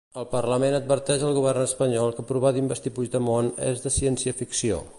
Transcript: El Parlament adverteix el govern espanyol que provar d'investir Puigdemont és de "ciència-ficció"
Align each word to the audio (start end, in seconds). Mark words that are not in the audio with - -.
El 0.19 0.25
Parlament 0.29 0.77
adverteix 0.77 1.25
el 1.27 1.35
govern 1.39 1.65
espanyol 1.65 2.15
que 2.17 2.25
provar 2.31 2.53
d'investir 2.55 2.93
Puigdemont 2.95 3.51
és 3.71 3.85
de 3.85 3.93
"ciència-ficció" 3.99 4.81